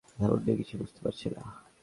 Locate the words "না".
1.29-1.41